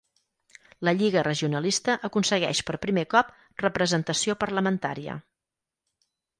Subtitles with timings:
[0.87, 3.31] La Lliga Regionalista aconsegueix per primer cop
[3.67, 5.23] representació parlamentària.